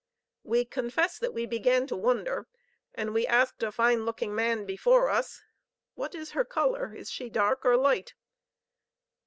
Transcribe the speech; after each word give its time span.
We 0.43 0.65
confess 0.65 1.19
that 1.19 1.31
we 1.31 1.45
began 1.45 1.85
to 1.85 1.95
wonder, 1.95 2.47
and 2.95 3.13
we 3.13 3.27
asked 3.27 3.61
a 3.61 3.71
fine 3.71 4.03
looking 4.03 4.33
man 4.33 4.65
before 4.65 5.09
us, 5.11 5.43
"What 5.93 6.15
is 6.15 6.31
her 6.31 6.43
color? 6.43 6.95
Is 6.95 7.11
she 7.11 7.29
dark 7.29 7.63
or 7.63 7.77
light?" 7.77 8.15